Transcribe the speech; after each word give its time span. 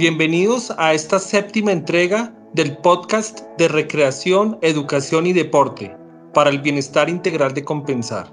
Bienvenidos 0.00 0.72
a 0.78 0.94
esta 0.94 1.18
séptima 1.18 1.72
entrega 1.72 2.34
del 2.54 2.74
podcast 2.78 3.40
de 3.58 3.68
recreación, 3.68 4.58
educación 4.62 5.26
y 5.26 5.34
deporte 5.34 5.94
para 6.32 6.48
el 6.48 6.58
bienestar 6.58 7.10
integral 7.10 7.52
de 7.52 7.64
Compensar. 7.64 8.32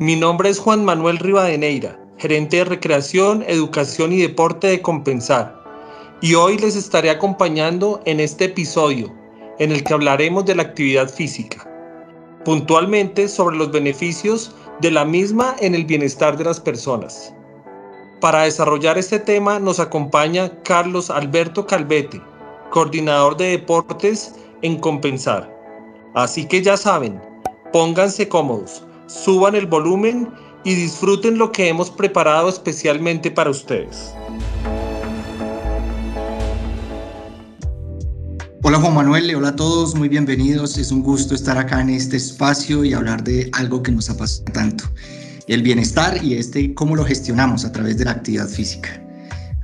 Mi 0.00 0.16
nombre 0.16 0.48
es 0.48 0.58
Juan 0.58 0.84
Manuel 0.84 1.18
Rivadeneira, 1.18 1.96
gerente 2.18 2.56
de 2.56 2.64
recreación, 2.64 3.44
educación 3.46 4.12
y 4.12 4.22
deporte 4.22 4.66
de 4.66 4.82
Compensar, 4.82 5.62
y 6.20 6.34
hoy 6.34 6.58
les 6.58 6.74
estaré 6.74 7.10
acompañando 7.10 8.00
en 8.04 8.18
este 8.18 8.46
episodio 8.46 9.14
en 9.60 9.70
el 9.70 9.84
que 9.84 9.94
hablaremos 9.94 10.46
de 10.46 10.56
la 10.56 10.64
actividad 10.64 11.08
física, 11.08 11.64
puntualmente 12.44 13.28
sobre 13.28 13.56
los 13.56 13.70
beneficios 13.70 14.56
de 14.80 14.90
la 14.90 15.04
misma 15.04 15.54
en 15.60 15.76
el 15.76 15.84
bienestar 15.84 16.36
de 16.36 16.42
las 16.42 16.58
personas. 16.58 17.32
Para 18.22 18.44
desarrollar 18.44 18.98
este 18.98 19.18
tema 19.18 19.58
nos 19.58 19.80
acompaña 19.80 20.48
Carlos 20.62 21.10
Alberto 21.10 21.66
Calvete, 21.66 22.22
coordinador 22.70 23.36
de 23.36 23.46
deportes 23.46 24.36
en 24.62 24.78
Compensar. 24.78 25.52
Así 26.14 26.46
que 26.46 26.62
ya 26.62 26.76
saben, 26.76 27.20
pónganse 27.72 28.28
cómodos, 28.28 28.84
suban 29.08 29.56
el 29.56 29.66
volumen 29.66 30.28
y 30.62 30.72
disfruten 30.72 31.36
lo 31.36 31.50
que 31.50 31.68
hemos 31.68 31.90
preparado 31.90 32.48
especialmente 32.48 33.28
para 33.28 33.50
ustedes. 33.50 34.14
Hola 38.62 38.78
Juan 38.78 38.94
Manuel, 38.94 39.34
hola 39.34 39.48
a 39.48 39.56
todos, 39.56 39.96
muy 39.96 40.08
bienvenidos. 40.08 40.78
Es 40.78 40.92
un 40.92 41.02
gusto 41.02 41.34
estar 41.34 41.58
acá 41.58 41.80
en 41.80 41.90
este 41.90 42.18
espacio 42.18 42.84
y 42.84 42.94
hablar 42.94 43.24
de 43.24 43.50
algo 43.52 43.82
que 43.82 43.90
nos 43.90 44.08
apasiona 44.08 44.52
tanto, 44.52 44.84
el 45.52 45.62
bienestar 45.62 46.22
y 46.24 46.34
este 46.34 46.74
cómo 46.74 46.96
lo 46.96 47.04
gestionamos 47.04 47.64
a 47.64 47.72
través 47.72 47.98
de 47.98 48.06
la 48.06 48.12
actividad 48.12 48.48
física. 48.48 49.02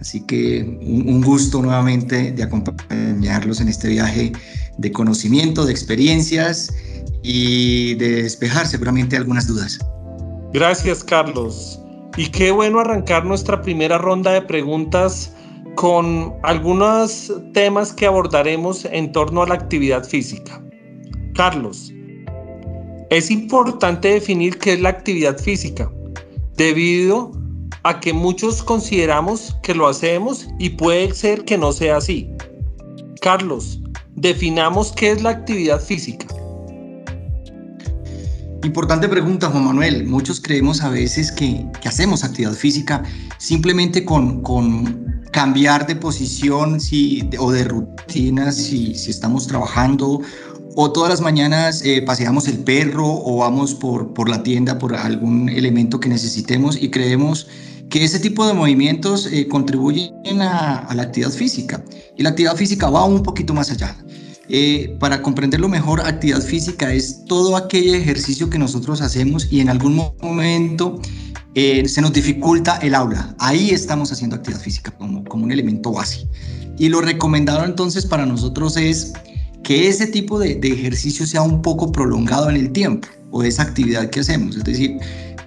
Así 0.00 0.24
que 0.26 0.62
un, 0.80 1.22
gusto 1.22 1.60
nuevamente 1.60 2.30
de 2.30 2.42
acompañarlos 2.42 3.60
en 3.60 3.68
este 3.68 3.88
viaje 3.88 4.32
de 4.76 4.92
conocimiento, 4.92 5.64
de 5.64 5.72
experiencias 5.72 6.72
y 7.22 7.94
de 7.94 8.22
despejar 8.22 8.66
seguramente 8.66 9.16
algunas 9.16 9.48
dudas. 9.48 9.78
Gracias 10.52 11.02
Carlos. 11.02 11.80
Y 12.16 12.28
qué 12.28 12.50
bueno 12.50 12.80
arrancar 12.80 13.24
nuestra 13.24 13.60
primera 13.60 13.98
ronda 13.98 14.32
de 14.32 14.42
preguntas 14.42 15.32
con 15.74 16.34
algunos 16.42 17.32
temas 17.52 17.92
que 17.92 18.06
abordaremos 18.06 18.84
en 18.84 19.12
torno 19.12 19.42
a 19.42 19.46
la 19.46 19.54
actividad 19.54 20.04
física. 20.04 20.62
Carlos, 21.34 21.92
es 23.10 23.30
importante 23.30 24.08
definir 24.08 24.58
qué 24.58 24.74
es 24.74 24.80
la 24.80 24.90
actividad 24.90 25.38
física, 25.38 25.90
debido 26.56 27.32
a 27.84 28.00
que 28.00 28.12
muchos 28.12 28.62
consideramos 28.62 29.56
que 29.62 29.74
lo 29.74 29.88
hacemos 29.88 30.46
y 30.58 30.70
puede 30.70 31.14
ser 31.14 31.44
que 31.44 31.56
no 31.56 31.72
sea 31.72 31.96
así. 31.96 32.30
Carlos, 33.20 33.80
definamos 34.14 34.92
qué 34.92 35.12
es 35.12 35.22
la 35.22 35.30
actividad 35.30 35.80
física. 35.80 36.26
Importante 38.64 39.08
pregunta, 39.08 39.48
Juan 39.48 39.64
Manuel. 39.64 40.06
Muchos 40.06 40.40
creemos 40.40 40.82
a 40.82 40.90
veces 40.90 41.32
que, 41.32 41.64
hacemos 41.84 42.24
actividad 42.24 42.52
física 42.52 43.02
simplemente 43.38 44.04
con, 44.04 44.42
cambiar 45.32 45.86
de 45.86 45.94
posición 45.94 46.80
si, 46.80 47.28
o 47.38 47.52
de 47.52 47.64
rutina 47.64 48.50
si 48.50 48.92
estamos 48.92 49.46
trabajando 49.46 50.20
o 50.80 50.92
todas 50.92 51.10
las 51.10 51.20
mañanas 51.20 51.82
eh, 51.84 52.02
paseamos 52.02 52.46
el 52.46 52.58
perro 52.58 53.04
o 53.04 53.38
vamos 53.38 53.74
por, 53.74 54.14
por 54.14 54.28
la 54.28 54.44
tienda 54.44 54.78
por 54.78 54.94
algún 54.94 55.48
elemento 55.48 55.98
que 55.98 56.08
necesitemos 56.08 56.80
y 56.80 56.88
creemos 56.88 57.48
que 57.90 58.04
ese 58.04 58.20
tipo 58.20 58.46
de 58.46 58.54
movimientos 58.54 59.26
eh, 59.26 59.48
contribuyen 59.48 60.40
a, 60.40 60.78
a, 60.78 60.94
la 60.94 61.02
actividad 61.02 61.32
física. 61.32 61.82
Y 62.16 62.22
la 62.22 62.28
actividad 62.28 62.54
física 62.54 62.88
va 62.88 63.04
un 63.04 63.24
poquito 63.24 63.54
más 63.54 63.72
allá. 63.72 63.96
Eh, 64.48 64.96
para 65.00 65.20
comprenderlo 65.20 65.68
mejor, 65.68 66.00
actividad 66.00 66.42
física 66.42 66.92
es 66.92 67.24
todo 67.24 67.56
aquel 67.56 67.96
ejercicio 67.96 68.48
que 68.48 68.58
nosotros 68.58 69.00
hacemos 69.00 69.48
y 69.50 69.58
en 69.58 69.70
algún 69.70 69.96
momento 70.22 71.00
eh, 71.56 71.88
se 71.88 72.00
nos 72.00 72.12
dificulta 72.12 72.78
el 72.82 72.94
aula. 72.94 73.34
Ahí 73.40 73.70
estamos 73.70 74.12
haciendo 74.12 74.36
actividad 74.36 74.60
física 74.60 74.92
como, 74.92 75.24
como 75.24 75.42
un 75.42 75.50
elemento 75.50 75.90
base. 75.90 76.28
Y 76.78 76.88
lo 76.88 77.00
recomendado 77.00 77.64
entonces 77.64 78.06
para 78.06 78.24
nosotros 78.24 78.76
es 78.76 79.12
que 79.62 79.88
ese 79.88 80.06
tipo 80.06 80.38
de, 80.38 80.58
ejercicio 80.62 81.26
sea 81.26 81.42
un 81.42 81.62
poco 81.62 81.92
prolongado 81.92 82.50
en 82.50 82.56
el 82.56 82.72
tiempo 82.72 83.08
o 83.30 83.42
esa 83.42 83.62
actividad 83.62 84.10
que 84.10 84.20
hacemos. 84.20 84.56
Es 84.56 84.64
decir, 84.64 84.98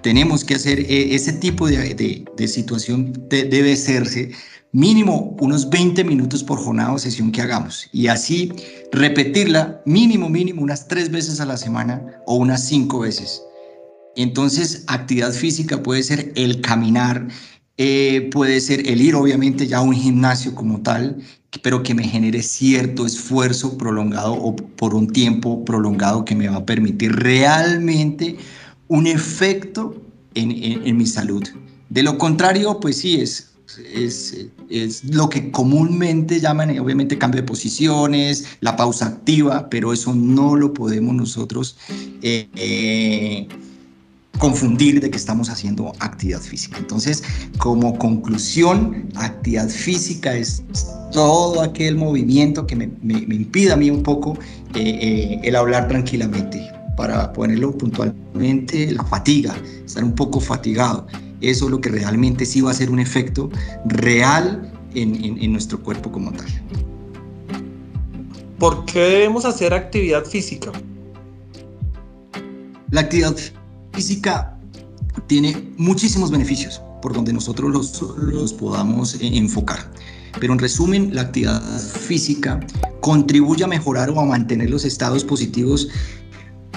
tenemos 0.02 0.44
que 0.44 0.54
hacer 0.54 0.80
eh, 0.80 1.14
ese 1.14 1.32
tipo 1.32 1.66
de, 1.66 2.24
de 2.36 2.48
situación 2.48 3.12
debe 3.28 3.72
hacerse 3.72 4.32
mínimo 4.72 5.36
unos 5.38 5.68
20 5.68 6.02
minutos 6.04 6.42
por 6.42 6.58
jornada 6.58 6.92
o 6.92 6.98
sesión 6.98 7.30
que 7.30 7.42
hagamos 7.42 7.88
y 7.92 8.06
así 8.06 8.52
repetirla 8.90 9.82
mínimo, 9.84 10.28
mínimo 10.28 10.62
unas 10.62 10.88
tres 10.88 11.10
veces 11.10 11.40
a 11.40 11.46
la 11.46 11.56
semana 11.56 12.22
o 12.26 12.36
unas 12.36 12.64
cinco 12.64 13.00
veces. 13.00 13.42
Entonces, 14.16 14.84
actividad 14.88 15.32
física 15.32 15.82
puede 15.82 16.02
ser 16.02 16.32
el 16.36 16.60
caminar, 16.60 17.28
eh, 17.78 18.28
puede 18.32 18.60
ser 18.60 18.86
el 18.88 19.00
ir 19.00 19.14
obviamente 19.14 19.66
ya 19.66 19.78
a 19.78 19.82
un 19.82 19.94
gimnasio 19.94 20.54
como 20.54 20.82
tal, 20.82 21.18
pero 21.60 21.82
que 21.82 21.94
me 21.94 22.04
genere 22.04 22.42
cierto 22.42 23.06
esfuerzo 23.06 23.76
prolongado 23.76 24.32
o 24.32 24.56
por 24.56 24.94
un 24.94 25.08
tiempo 25.08 25.64
prolongado 25.64 26.24
que 26.24 26.34
me 26.34 26.48
va 26.48 26.56
a 26.56 26.66
permitir 26.66 27.12
realmente 27.12 28.38
un 28.88 29.06
efecto 29.06 30.00
en, 30.34 30.50
en 30.50 30.96
mi 30.96 31.06
salud. 31.06 31.42
De 31.90 32.02
lo 32.02 32.16
contrario, 32.16 32.80
pues 32.80 32.98
sí, 32.98 33.20
es 33.20 33.52
es, 33.94 34.46
es, 34.68 35.04
lo 35.04 35.28
que 35.28 35.50
comúnmente 35.50 36.40
llaman, 36.40 36.78
obviamente, 36.78 37.18
cambio 37.18 37.40
de 37.40 37.46
posiciones, 37.46 38.44
la 38.60 38.76
pausa 38.76 39.06
activa, 39.06 39.68
pero 39.70 39.92
eso 39.92 40.14
no 40.14 40.56
lo 40.56 40.72
podemos 40.72 41.14
nosotros 41.14 41.76
eh, 42.22 42.48
eh, 42.56 43.48
confundir 44.42 45.00
de 45.00 45.08
que 45.08 45.16
estamos 45.16 45.48
haciendo 45.48 45.92
actividad 46.00 46.40
física. 46.40 46.78
Entonces, 46.78 47.22
como 47.58 47.96
conclusión, 47.96 49.08
actividad 49.14 49.68
física 49.68 50.34
es 50.34 50.64
todo 51.12 51.62
aquel 51.62 51.94
movimiento 51.94 52.66
que 52.66 52.74
me, 52.74 52.90
me, 53.02 53.24
me 53.26 53.36
impida 53.36 53.74
a 53.74 53.76
mí 53.76 53.88
un 53.88 54.02
poco 54.02 54.36
el 54.74 55.54
hablar 55.54 55.86
tranquilamente. 55.86 56.60
Para 56.96 57.32
ponerlo 57.32 57.76
puntualmente, 57.78 58.90
la 58.90 59.04
fatiga, 59.04 59.54
estar 59.86 60.04
un 60.04 60.14
poco 60.14 60.40
fatigado 60.40 61.06
eso 61.42 61.64
es 61.64 61.70
lo 61.72 61.80
que 61.80 61.88
realmente 61.88 62.46
sí 62.46 62.60
va 62.60 62.70
a 62.70 62.74
ser 62.74 62.88
un 62.88 63.00
efecto 63.00 63.50
real 63.84 64.72
en, 64.94 65.52
nuestro 65.52 65.82
cuerpo 65.82 66.10
como 66.12 66.32
tal. 66.32 66.46
¿Por 68.58 68.84
qué 68.84 69.00
debemos 69.00 69.44
hacer 69.44 69.74
actividad 69.74 70.24
física? 70.24 70.70
La 72.90 73.00
actividad 73.00 73.34
física 73.92 74.58
tiene 75.26 75.72
muchísimos 75.76 76.30
beneficios 76.30 76.80
por 77.00 77.12
donde 77.12 77.32
nosotros 77.32 77.70
los, 77.70 78.02
los 78.16 78.52
podamos 78.52 79.14
eh, 79.14 79.18
enfocar. 79.22 79.90
Pero 80.40 80.54
en 80.54 80.58
resumen, 80.58 81.14
la 81.14 81.22
actividad 81.22 81.62
física 81.80 82.60
contribuye 83.00 83.64
a 83.64 83.66
mejorar 83.66 84.10
o 84.10 84.20
a 84.20 84.24
mantener 84.24 84.70
los 84.70 84.84
estados 84.84 85.24
positivos 85.24 85.88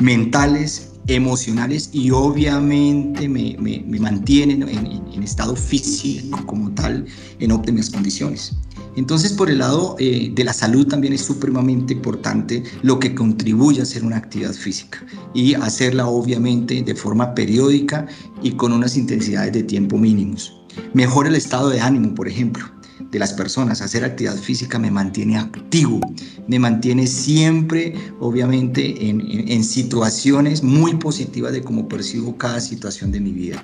mentales, 0.02 0.92
emocionales 1.08 1.90
y 1.94 2.12
obviamente 2.12 3.30
me, 3.30 3.56
me, 3.60 4.00
mantienen 4.00 4.68
en, 4.68 5.24
estado 5.24 5.56
físico 5.56 6.46
como 6.46 6.72
tal 6.72 7.06
en 7.40 7.52
óptimas 7.52 7.90
condiciones. 7.90 8.58
Entonces, 8.96 9.34
por 9.34 9.50
el 9.50 9.60
lado 9.60 9.96
eh, 10.00 10.32
de 10.34 10.44
la 10.44 10.54
salud 10.54 10.88
también 10.88 11.14
es 11.14 11.22
supremamente 11.22 11.94
importante 11.94 12.64
lo 12.82 13.00
que 13.00 13.14
contribuye 13.14 13.80
a 13.80 13.84
hacer 13.84 14.04
una 14.04 14.18
actividad 14.18 14.54
física 14.54 15.06
y 15.34 15.54
hacerla 15.54 16.08
obviamente 16.08 16.82
de 16.82 16.96
forma 16.96 17.36
periódica 17.36 18.08
y 18.42 18.52
con 18.52 18.72
unas 18.72 18.96
intensidades 18.96 19.54
de 19.54 19.64
tiempo 19.64 19.98
mínimos. 19.98 20.62
Mejora 20.94 21.30
el 21.30 21.36
estado 21.36 21.70
de 21.70 21.82
ánimo, 21.82 22.16
por 22.16 22.28
ejemplo 22.28 22.66
de 23.12 23.20
las 23.20 23.34
personas. 23.34 23.82
Hacer 23.82 24.04
actividad 24.04 24.36
física 24.36 24.80
me 24.80 24.92
mantiene 24.92 25.38
activo, 25.38 26.00
me 26.48 26.60
mantiene 26.60 27.08
siempre, 27.08 27.94
obviamente, 28.20 29.10
en, 29.10 29.64
situaciones 29.64 30.64
muy 30.64 30.96
positivas 30.96 31.52
de 31.52 31.62
cómo 31.62 31.88
percibo 31.88 32.38
cada 32.38 32.60
situación 32.60 33.12
de 33.12 33.20
mi 33.20 33.32
vida. 33.32 33.64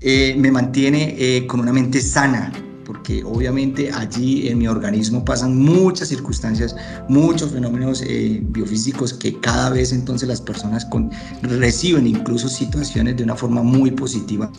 Eh, 0.00 0.34
me 0.38 0.50
mantiene 0.50 1.14
eh, 1.18 1.46
con 1.46 1.60
una 1.60 1.72
mente 1.72 2.00
sana, 2.00 2.52
porque 2.84 3.22
obviamente 3.24 3.90
allí 3.92 4.48
en 4.48 4.58
mi 4.58 4.68
organismo 4.68 5.24
pasan 5.24 5.58
muchas 5.58 6.08
circunstancias, 6.08 6.74
muchos 7.08 7.52
fenómenos 7.52 8.02
eh, 8.02 8.40
biofísicos 8.42 9.12
que 9.14 9.38
cada 9.40 9.70
vez 9.70 9.92
entonces 9.92 10.28
las 10.28 10.40
personas 10.40 10.84
con, 10.86 11.10
reciben 11.42 12.06
incluso 12.06 12.48
situaciones 12.48 13.16
de 13.16 13.24
una 13.24 13.36
forma 13.36 13.62
muy 13.62 13.90
positiva 13.90 14.50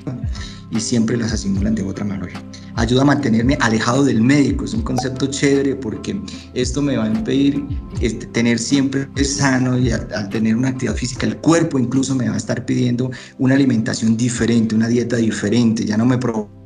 y 0.71 0.79
siempre 0.79 1.17
las 1.17 1.31
asimilan 1.33 1.75
de 1.75 1.83
otra 1.83 2.05
manera. 2.05 2.41
Ayuda 2.75 3.03
a 3.03 3.05
mantenerme 3.05 3.57
alejado 3.61 4.03
del 4.03 4.21
médico, 4.21 4.65
es 4.65 4.73
un 4.73 4.81
concepto 4.81 5.27
chévere 5.27 5.75
porque 5.75 6.19
esto 6.53 6.81
me 6.81 6.97
va 6.97 7.05
a 7.05 7.09
impedir 7.09 7.63
este, 8.01 8.25
tener 8.27 8.57
siempre 8.57 9.07
sano 9.23 9.77
y 9.77 9.91
al, 9.91 10.29
tener 10.29 10.55
una 10.55 10.69
actividad 10.69 10.95
física, 10.95 11.27
el 11.27 11.37
cuerpo 11.37 11.77
incluso 11.77 12.15
me 12.15 12.27
va 12.27 12.35
a 12.35 12.37
estar 12.37 12.65
pidiendo 12.65 13.11
una 13.37 13.55
alimentación 13.55 14.17
diferente, 14.17 14.75
una 14.75 14.87
dieta 14.87 15.17
diferente, 15.17 15.85
ya 15.85 15.97
no 15.97 16.05
me 16.05 16.17
provoca 16.17 16.62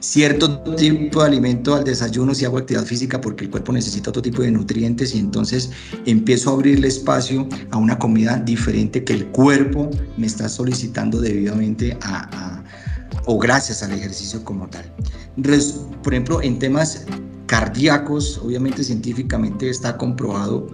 cierto 0.00 0.62
tipo 0.74 1.20
de 1.20 1.26
alimento 1.26 1.74
al 1.74 1.84
desayuno 1.84 2.34
si 2.34 2.44
hago 2.44 2.58
actividad 2.58 2.84
física 2.84 3.20
porque 3.20 3.44
el 3.44 3.50
cuerpo 3.50 3.72
necesita 3.72 4.10
otro 4.10 4.22
tipo 4.22 4.42
de 4.42 4.50
nutrientes 4.50 5.14
y 5.14 5.18
entonces 5.18 5.70
empiezo 6.06 6.50
a 6.50 6.54
abrirle 6.54 6.88
espacio 6.88 7.48
a 7.70 7.76
una 7.76 7.98
comida 7.98 8.36
diferente 8.38 9.04
que 9.04 9.12
el 9.12 9.26
cuerpo 9.28 9.90
me 10.16 10.26
está 10.26 10.48
solicitando 10.48 11.20
debidamente 11.20 11.96
o 13.26 13.38
gracias 13.38 13.82
al 13.82 13.92
ejercicio 13.92 14.42
como 14.44 14.68
tal. 14.68 14.84
Por 16.02 16.14
ejemplo, 16.14 16.42
en 16.42 16.58
temas 16.58 17.04
cardíacos, 17.46 18.38
obviamente 18.38 18.84
científicamente 18.84 19.68
está 19.68 19.96
comprobado 19.96 20.68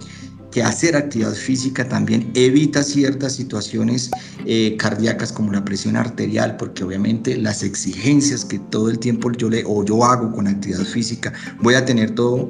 que 0.57 0.63
hacer 0.63 0.95
actividad 0.95 1.35
física 1.35 1.87
también 1.87 2.31
evita 2.33 2.81
ciertas 2.81 3.33
situaciones 3.33 4.09
eh, 4.43 4.75
cardíacas 4.75 5.31
como 5.31 5.51
la 5.51 5.63
presión 5.63 5.95
arterial, 5.95 6.57
porque 6.57 6.83
obviamente 6.83 7.37
las 7.37 7.61
exigencias 7.61 8.43
que 8.43 8.57
todo 8.57 8.89
el 8.89 8.97
tiempo 8.97 9.31
yo 9.33 9.51
le 9.51 9.63
o 9.67 9.85
yo 9.85 10.03
hago 10.03 10.31
con 10.31 10.47
actividad 10.47 10.83
física, 10.83 11.31
voy 11.61 11.75
a 11.75 11.85
tener 11.85 12.15
todo 12.15 12.49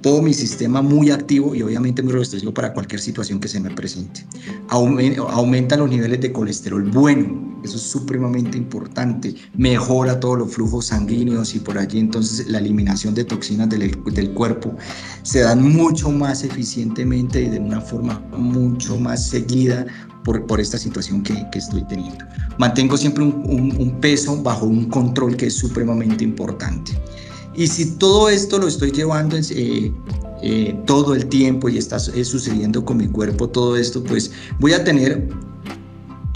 todo 0.00 0.22
mi 0.22 0.32
sistema 0.32 0.82
muy 0.82 1.10
activo 1.10 1.54
y 1.54 1.62
obviamente 1.62 2.02
muy 2.02 2.12
robusto 2.12 2.38
para 2.54 2.72
cualquier 2.72 3.00
situación 3.00 3.40
que 3.40 3.48
se 3.48 3.60
me 3.60 3.70
presente. 3.70 4.24
Aumentan 4.68 5.80
los 5.80 5.90
niveles 5.90 6.20
de 6.20 6.32
colesterol 6.32 6.82
bueno, 6.90 7.60
eso 7.64 7.76
es 7.76 7.82
supremamente 7.82 8.56
importante. 8.56 9.34
Mejora 9.54 10.20
todos 10.20 10.38
los 10.38 10.54
flujos 10.54 10.86
sanguíneos 10.86 11.54
y 11.54 11.58
por 11.58 11.78
allí 11.78 11.98
entonces 11.98 12.46
la 12.48 12.58
eliminación 12.58 13.14
de 13.14 13.24
toxinas 13.24 13.68
del, 13.68 13.96
del 14.12 14.30
cuerpo 14.30 14.76
se 15.22 15.40
dan 15.40 15.62
mucho 15.62 16.10
más 16.10 16.44
eficientemente 16.44 17.42
y 17.42 17.48
de 17.48 17.58
una 17.58 17.80
forma 17.80 18.20
mucho 18.36 18.98
más 18.98 19.28
seguida 19.28 19.86
por, 20.24 20.46
por, 20.46 20.60
esta 20.60 20.78
situación 20.78 21.22
que, 21.22 21.46
que, 21.50 21.58
estoy 21.58 21.82
teniendo. 21.84 22.24
Mantengo 22.58 22.96
siempre 22.96 23.24
un, 23.24 23.42
un, 23.46 23.74
un, 23.78 24.00
peso 24.00 24.40
bajo 24.42 24.66
un 24.66 24.86
control 24.86 25.36
que 25.36 25.46
es 25.46 25.54
supremamente 25.54 26.22
importante. 26.22 26.92
Y 27.58 27.66
si 27.66 27.90
todo 27.96 28.28
esto 28.28 28.56
lo 28.60 28.68
estoy 28.68 28.92
llevando 28.92 29.36
eh, 29.36 29.92
eh, 30.42 30.80
todo 30.86 31.12
el 31.16 31.26
tiempo 31.26 31.68
y 31.68 31.76
está 31.76 31.98
sucediendo 31.98 32.84
con 32.84 32.98
mi 32.98 33.08
cuerpo, 33.08 33.48
todo 33.48 33.76
esto, 33.76 34.04
pues 34.04 34.30
voy 34.60 34.74
a 34.74 34.84
tener 34.84 35.28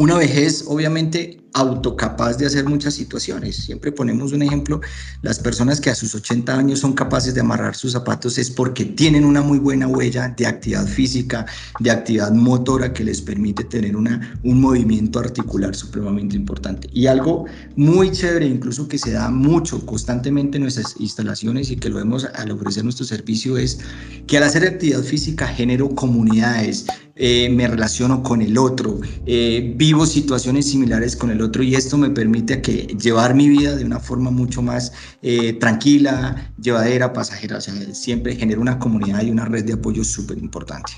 una 0.02 0.16
vejez 0.16 0.64
obviamente 0.66 1.38
autocapaz 1.54 2.38
de 2.38 2.46
hacer 2.46 2.64
muchas 2.64 2.94
situaciones. 2.94 3.56
Siempre 3.56 3.92
ponemos 3.92 4.32
un 4.32 4.42
ejemplo, 4.42 4.80
las 5.20 5.38
personas 5.38 5.80
que 5.80 5.90
a 5.90 5.94
sus 5.94 6.14
80 6.14 6.56
años 6.56 6.80
son 6.80 6.94
capaces 6.94 7.34
de 7.34 7.40
amarrar 7.40 7.76
sus 7.76 7.92
zapatos 7.92 8.38
es 8.38 8.50
porque 8.50 8.84
tienen 8.84 9.24
una 9.24 9.42
muy 9.42 9.58
buena 9.58 9.86
huella 9.86 10.28
de 10.36 10.46
actividad 10.46 10.86
física, 10.86 11.46
de 11.78 11.90
actividad 11.90 12.32
motora 12.32 12.92
que 12.92 13.04
les 13.04 13.20
permite 13.20 13.64
tener 13.64 13.96
una, 13.96 14.34
un 14.42 14.60
movimiento 14.60 15.20
articular 15.20 15.74
supremamente 15.74 16.36
importante. 16.36 16.88
Y 16.92 17.06
algo 17.06 17.44
muy 17.76 18.10
chévere, 18.10 18.46
incluso 18.46 18.88
que 18.88 18.98
se 18.98 19.12
da 19.12 19.30
mucho 19.30 19.84
constantemente 19.86 20.56
en 20.56 20.62
nuestras 20.62 20.94
instalaciones 20.98 21.70
y 21.70 21.76
que 21.76 21.90
lo 21.90 21.96
vemos 21.96 22.24
al 22.34 22.50
ofrecer 22.50 22.82
nuestro 22.82 23.04
servicio, 23.04 23.56
es 23.56 23.78
que 24.26 24.38
al 24.38 24.44
hacer 24.44 24.64
actividad 24.64 25.02
física 25.02 25.46
genero 25.46 25.90
comunidades, 25.94 26.86
eh, 27.24 27.48
me 27.50 27.68
relaciono 27.68 28.20
con 28.20 28.42
el 28.42 28.58
otro, 28.58 28.98
eh, 29.26 29.74
vivo 29.76 30.06
situaciones 30.06 30.68
similares 30.68 31.14
con 31.14 31.30
el 31.30 31.40
otro 31.40 31.62
y 31.62 31.76
esto 31.76 31.96
me 31.96 32.10
permite 32.10 32.60
que 32.60 32.96
llevar 33.00 33.36
mi 33.36 33.48
vida 33.48 33.76
de 33.76 33.84
una 33.84 34.00
forma 34.00 34.32
mucho 34.32 34.60
más 34.60 34.92
eh, 35.22 35.52
tranquila, 35.52 36.52
llevadera, 36.60 37.12
pasajera. 37.12 37.58
O 37.58 37.60
sea, 37.60 37.74
siempre 37.94 38.34
genero 38.34 38.60
una 38.60 38.80
comunidad 38.80 39.22
y 39.22 39.30
una 39.30 39.44
red 39.44 39.64
de 39.64 39.74
apoyo 39.74 40.02
súper 40.02 40.36
importante. 40.38 40.94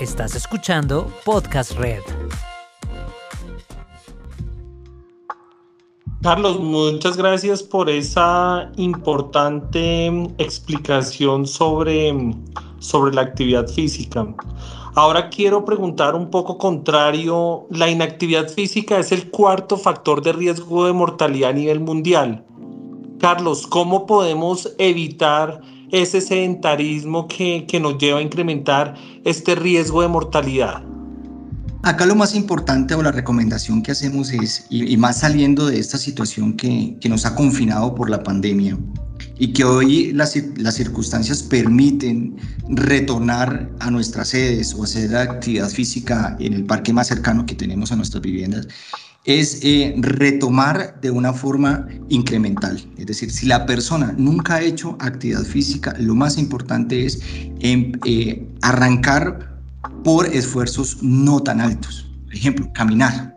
Estás 0.00 0.34
escuchando 0.34 1.12
Podcast 1.24 1.78
Red. 1.78 2.02
Carlos, 6.20 6.58
muchas 6.58 7.16
gracias 7.16 7.62
por 7.62 7.88
esa 7.88 8.72
importante 8.76 10.08
explicación 10.38 11.46
sobre, 11.46 12.12
sobre 12.80 13.14
la 13.14 13.20
actividad 13.22 13.68
física. 13.68 14.26
Ahora 14.96 15.30
quiero 15.30 15.64
preguntar 15.64 16.16
un 16.16 16.28
poco 16.28 16.58
contrario, 16.58 17.68
la 17.70 17.88
inactividad 17.88 18.48
física 18.48 18.98
es 18.98 19.12
el 19.12 19.30
cuarto 19.30 19.76
factor 19.76 20.20
de 20.20 20.32
riesgo 20.32 20.86
de 20.86 20.92
mortalidad 20.92 21.50
a 21.50 21.52
nivel 21.52 21.78
mundial. 21.78 22.44
Carlos, 23.20 23.68
¿cómo 23.68 24.04
podemos 24.04 24.74
evitar 24.78 25.60
ese 25.92 26.20
sedentarismo 26.20 27.28
que, 27.28 27.64
que 27.68 27.78
nos 27.78 27.96
lleva 27.96 28.18
a 28.18 28.22
incrementar 28.22 28.94
este 29.22 29.54
riesgo 29.54 30.02
de 30.02 30.08
mortalidad? 30.08 30.82
Acá 31.82 32.06
lo 32.06 32.16
más 32.16 32.34
importante 32.34 32.94
o 32.94 33.02
la 33.02 33.12
recomendación 33.12 33.82
que 33.82 33.92
hacemos 33.92 34.32
es, 34.32 34.66
y, 34.68 34.96
más 34.96 35.20
saliendo 35.20 35.66
de 35.66 35.78
esta 35.78 35.96
situación 35.96 36.54
que, 36.54 36.96
que, 37.00 37.08
nos 37.08 37.24
ha 37.24 37.34
confinado 37.34 37.94
por 37.94 38.10
la 38.10 38.22
pandemia 38.22 38.76
y 39.38 39.52
que 39.52 39.64
hoy 39.64 40.12
las, 40.12 40.36
las, 40.56 40.74
circunstancias 40.74 41.42
permiten 41.42 42.36
retornar 42.68 43.70
a 43.78 43.90
nuestras 43.90 44.28
sedes 44.28 44.74
o 44.74 44.84
hacer 44.84 45.16
actividad 45.16 45.68
física 45.68 46.36
en 46.40 46.52
el 46.52 46.64
parque 46.64 46.92
más 46.92 47.06
cercano 47.06 47.46
que 47.46 47.54
tenemos 47.54 47.92
a 47.92 47.96
nuestras 47.96 48.22
viviendas, 48.22 48.66
es 49.24 49.60
eh, 49.62 49.94
retomar 49.98 51.00
de 51.00 51.10
una 51.10 51.32
forma 51.32 51.86
incremental. 52.08 52.82
Es 52.96 53.06
decir, 53.06 53.30
si 53.30 53.46
la 53.46 53.66
persona 53.66 54.14
nunca 54.16 54.56
ha 54.56 54.62
hecho 54.62 54.96
actividad 55.00 55.44
física, 55.44 55.94
lo 55.98 56.14
más 56.14 56.38
importante 56.38 57.04
es 57.04 57.20
em, 57.60 57.92
eh, 58.04 58.48
arrancar 58.62 59.57
por 60.04 60.26
esfuerzos 60.26 61.02
no 61.02 61.40
tan 61.40 61.60
altos. 61.60 62.10
Por 62.24 62.34
ejemplo, 62.34 62.70
caminar. 62.74 63.34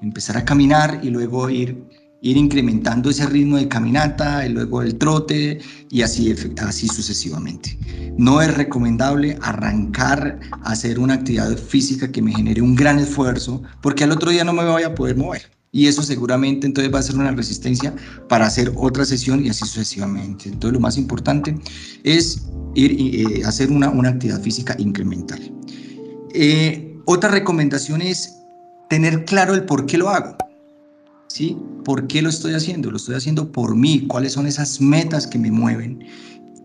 Empezar 0.00 0.36
a 0.36 0.44
caminar 0.44 1.00
y 1.02 1.10
luego 1.10 1.48
ir, 1.48 1.84
ir 2.22 2.36
incrementando 2.36 3.10
ese 3.10 3.26
ritmo 3.26 3.56
de 3.56 3.68
caminata, 3.68 4.44
y 4.44 4.50
luego 4.50 4.82
el 4.82 4.96
trote 4.96 5.60
y 5.90 6.02
así, 6.02 6.34
así 6.58 6.88
sucesivamente. 6.88 7.78
No 8.18 8.42
es 8.42 8.52
recomendable 8.54 9.38
arrancar 9.42 10.40
a 10.50 10.72
hacer 10.72 10.98
una 10.98 11.14
actividad 11.14 11.56
física 11.56 12.10
que 12.10 12.20
me 12.20 12.34
genere 12.34 12.62
un 12.62 12.74
gran 12.74 12.98
esfuerzo 12.98 13.62
porque 13.80 14.04
al 14.04 14.12
otro 14.12 14.30
día 14.30 14.44
no 14.44 14.52
me 14.52 14.64
voy 14.64 14.82
a 14.82 14.94
poder 14.94 15.16
mover. 15.16 15.50
Y 15.74 15.86
eso 15.86 16.02
seguramente 16.02 16.66
entonces 16.66 16.92
va 16.92 16.98
a 16.98 17.02
ser 17.02 17.16
una 17.16 17.30
resistencia 17.32 17.94
para 18.28 18.46
hacer 18.46 18.72
otra 18.76 19.06
sesión 19.06 19.42
y 19.44 19.48
así 19.48 19.64
sucesivamente. 19.64 20.50
Entonces 20.50 20.74
lo 20.74 20.80
más 20.80 20.98
importante 20.98 21.58
es 22.04 22.42
ir 22.74 22.96
eh, 22.98 23.42
hacer 23.44 23.70
una, 23.70 23.88
una 23.88 24.10
actividad 24.10 24.42
física 24.42 24.76
incremental. 24.78 25.40
Eh, 26.34 26.98
otra 27.04 27.30
recomendación 27.30 28.02
es 28.02 28.38
tener 28.88 29.24
claro 29.24 29.54
el 29.54 29.64
por 29.64 29.86
qué 29.86 29.98
lo 29.98 30.10
hago. 30.10 30.36
¿Sí? 31.28 31.56
¿Por 31.84 32.06
qué 32.06 32.20
lo 32.20 32.28
estoy 32.28 32.54
haciendo? 32.54 32.90
Lo 32.90 32.98
estoy 32.98 33.14
haciendo 33.14 33.50
por 33.50 33.74
mí. 33.74 34.06
¿Cuáles 34.06 34.32
son 34.32 34.46
esas 34.46 34.80
metas 34.80 35.26
que 35.26 35.38
me 35.38 35.50
mueven? 35.50 36.04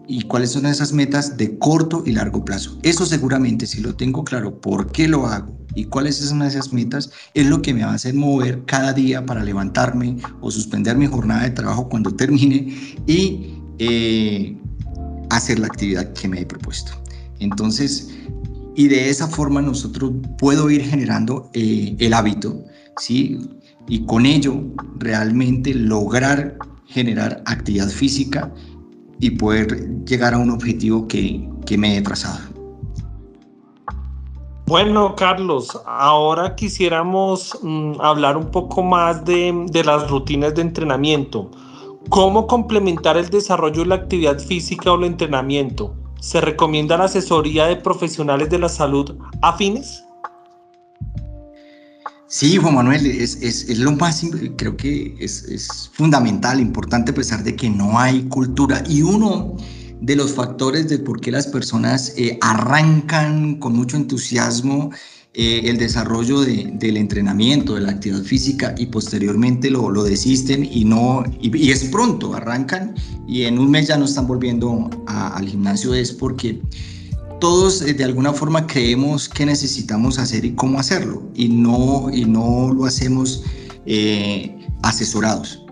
¿Y 0.10 0.24
cuáles 0.24 0.51
son 0.51 0.65
esas 0.65 0.94
metas 0.94 1.38
de 1.38 1.58
corto 1.58 2.03
y 2.06 2.12
largo 2.12 2.44
plazo? 2.44 2.77
Eso 2.84 3.06
seguramente, 3.06 3.65
si 3.65 3.82
lo 3.82 3.96
tengo 3.96 4.24
claro, 4.24 4.60
por 4.60 4.92
qué 4.92 5.08
lo 5.08 5.25
hago 5.27 5.58
y 5.75 5.86
cuáles 5.86 6.18
son 6.18 6.42
esas 6.42 6.74
metas, 6.74 7.12
es 7.34 7.46
lo 7.48 7.62
que 7.62 7.74
me 7.74 7.84
va 7.84 7.92
a 7.92 7.96
hacer 7.96 8.13
mover 8.13 8.63
cada 8.65 8.94
día 8.94 9.25
para 9.25 9.44
levantarme 9.44 10.18
o 10.42 10.50
suspender 10.50 10.98
mi 10.98 11.08
jornada 11.08 11.44
de 11.44 11.51
trabajo 11.51 11.88
cuando 11.88 12.13
termine 12.15 12.74
y 13.06 13.53
eh, 13.80 14.58
hacer 15.30 15.60
la 15.60 15.68
actividad 15.68 16.12
que 16.13 16.27
me 16.27 16.42
he 16.42 16.46
propuesto. 16.46 16.92
Entonces, 17.39 18.10
y 18.77 18.88
de 18.88 19.10
esa 19.10 19.27
forma 19.27 19.60
nosotros 19.60 20.12
puedo 20.38 20.69
ir 20.69 20.84
generando 20.84 21.50
eh, 21.53 21.96
el 21.98 22.13
hábito, 22.13 22.63
¿sí? 22.98 23.39
Y 23.88 24.05
con 24.05 24.27
ello 24.27 24.53
realmente 25.00 25.74
lograr 25.74 26.60
generar 26.86 27.41
actividad 27.48 27.89
física 27.89 28.53
y 29.19 29.31
poder 29.31 30.05
llegar 30.05 30.36
a 30.36 30.38
un 30.38 30.51
objetivo 30.51 31.07
que, 31.07 31.50
que 31.65 31.75
me 31.75 31.98
he 31.98 32.01
trazado. 32.03 32.38
Bueno, 34.67 35.15
Carlos, 35.15 35.81
ahora 35.88 36.53
quisiéramos 36.55 37.57
mm, 37.63 37.93
hablar 38.00 38.38
un 38.38 38.51
poco 38.51 38.84
más 38.84 39.25
de, 39.25 39.65
de 39.72 39.84
las 39.84 40.07
rutinas 40.07 40.53
de 40.53 40.62
entrenamiento. 40.62 41.50
¿Cómo 42.10 42.46
complementar 42.46 43.17
el 43.17 43.29
desarrollo 43.29 43.81
de 43.81 43.88
la 43.88 43.96
actividad 43.96 44.38
física 44.38 44.91
o 44.91 44.98
el 44.98 45.05
entrenamiento? 45.05 45.97
¿Se 46.20 46.42
recomienda 46.42 46.98
la 46.98 47.06
asesoría 47.06 47.68
de 47.68 47.78
profesionales 47.78 48.50
de 48.50 48.60
la 48.60 48.70
salud 48.70 49.16
afines? 49.42 50.04
Sí, 52.30 52.58
Juan 52.58 52.76
Manuel, 52.76 53.06
es, 53.06 53.42
es, 53.42 53.78
lo 53.78 53.94
más, 53.94 54.22
creo 54.58 54.76
que 54.76 55.16
es, 55.20 55.44
es, 55.44 55.90
fundamental, 55.94 56.60
importante 56.60 57.12
a 57.12 57.16
pesar 57.16 57.42
de 57.42 57.56
que 57.56 57.70
no 57.70 57.98
hay 57.98 58.24
cultura. 58.24 58.84
Y 58.90 59.02
uno 59.02 59.56
de 60.02 60.16
los 60.16 60.34
factores 60.34 60.90
de 60.90 61.00
por 61.00 61.22
qué 61.22 61.32
las 61.32 61.48
personas 61.48 62.14
eh, 62.18 62.38
arrancan 62.42 63.56
con 63.56 63.74
mucho 63.74 63.96
entusiasmo 63.96 64.92
eh, 65.34 65.62
el 65.65 65.77
desarrollo 65.77 66.41
del 66.41 66.98
entrenamiento, 66.98 67.75
de 67.75 67.81
la 67.81 67.91
actividad 67.91 68.24
física 68.24 68.74
y 68.77 68.88
posteriormente 68.88 69.69
lo, 69.69 69.89
lo 69.91 70.03
desisten 70.03 70.67
y, 70.69 70.84
no, 70.86 71.24
y, 71.39 71.69
es 71.72 71.86
pronto, 71.86 72.34
arrancan 72.34 72.96
y 73.27 73.43
en 73.43 73.60
un 73.60 73.69
mes 73.69 73.88
ya 73.88 73.98
no 73.98 74.05
están 74.05 74.25
volviendo 74.25 74.89
al 75.05 75.48
gimnasio, 75.48 75.93
es 75.93 76.12
porque 76.12 76.60
todos 77.39 77.81
eh, 77.84 77.93
de 77.93 78.03
alguna 78.03 78.34
forma 78.34 78.65
creemos 78.65 79.29
que 79.29 79.46
necesitamos 79.46 80.17
hacer 80.17 80.43
y 80.43 80.55
cómo 80.55 80.79
hacerlo 80.79 81.29
y 81.36 81.50
no, 81.50 82.10
y 82.12 82.25
no 82.25 82.74
lo 82.74 82.86
hacemos 82.86 83.43
asesorados. 84.81 85.63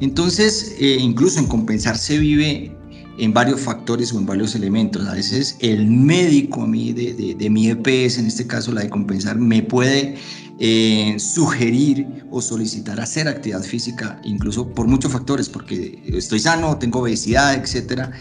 Entonces, 0.00 0.74
incluso 0.78 1.38
en 1.38 1.46
compensar 1.46 1.96
se 1.96 2.18
vive 2.18 2.76
en 3.18 3.32
varios 3.32 3.60
factores 3.60 4.12
o 4.12 4.18
en 4.18 4.26
varios 4.26 4.54
elementos. 4.54 5.06
A 5.06 5.14
veces 5.14 5.56
el 5.60 5.86
médico 5.86 6.62
a 6.62 6.66
mí 6.66 6.92
de, 6.92 7.34
de, 7.34 7.50
mi 7.50 7.68
EPS, 7.68 8.18
en 8.18 8.26
este 8.26 8.46
caso 8.46 8.72
la 8.72 8.82
de 8.82 8.90
compensar, 8.90 9.36
me 9.36 9.62
puede 9.62 10.16
eh, 10.58 11.16
sugerir 11.18 12.06
o 12.30 12.40
solicitar 12.40 13.00
hacer 13.00 13.28
actividad 13.28 13.62
física, 13.62 14.20
incluso 14.24 14.68
por 14.68 14.86
muchos 14.86 15.12
factores, 15.12 15.48
porque 15.48 16.02
estoy 16.06 16.40
sano, 16.40 16.78
tengo 16.78 17.00
obesidad, 17.00 17.54
etcétera. 17.54 18.12